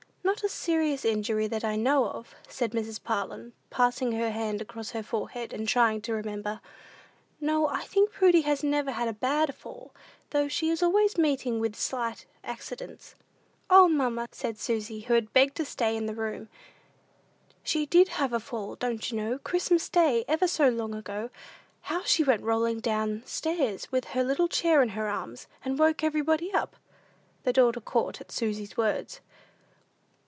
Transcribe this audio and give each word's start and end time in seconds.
"Not 0.23 0.43
a 0.43 0.49
serious 0.49 1.03
injury 1.03 1.47
that 1.47 1.65
I 1.65 1.75
know 1.75 2.05
of," 2.07 2.35
said 2.47 2.71
Mrs. 2.71 3.03
Parlin, 3.03 3.51
passing 3.69 4.13
her 4.13 4.31
hand 4.31 4.61
across 4.61 4.91
her 4.91 5.03
forehead, 5.03 5.51
and 5.51 5.67
trying 5.67 5.99
to 6.01 6.13
remember. 6.13 6.61
"No, 7.41 7.67
I 7.67 7.83
think 7.83 8.11
Prudy 8.11 8.41
has 8.41 8.63
never 8.63 8.91
had 8.91 9.09
a 9.09 9.13
bad 9.13 9.53
fall, 9.53 9.91
though 10.29 10.47
she 10.47 10.69
is 10.69 10.81
always 10.81 11.17
meeting 11.17 11.59
with 11.59 11.75
slight 11.75 12.25
accidents." 12.45 13.13
"O, 13.69 13.89
mamma," 13.89 14.29
said 14.31 14.57
Susy, 14.57 15.01
who 15.01 15.15
had 15.15 15.33
begged 15.33 15.57
to 15.57 15.65
stay 15.65 15.97
in 15.97 16.05
the 16.05 16.15
room, 16.15 16.47
"she 17.61 17.85
did 17.85 18.07
have 18.09 18.31
a 18.31 18.39
fall: 18.39 18.75
don't 18.75 19.11
you 19.11 19.17
know, 19.17 19.37
Christmas 19.37 19.89
day, 19.89 20.23
ever 20.29 20.47
so 20.47 20.69
long 20.69 20.95
ago, 20.95 21.29
how 21.81 22.03
she 22.03 22.23
went 22.23 22.41
rolling 22.43 22.79
down 22.79 23.21
stairs 23.25 23.91
with 23.91 24.05
her 24.05 24.23
little 24.23 24.47
chair 24.47 24.81
in 24.81 24.89
her 24.89 25.09
arms, 25.09 25.47
and 25.65 25.77
woke 25.77 26.05
everybody 26.05 26.53
up?" 26.53 26.77
The 27.43 27.51
doctor 27.53 27.81
caught 27.81 28.21
at 28.21 28.31
Susy's 28.31 28.77
words. 28.77 29.19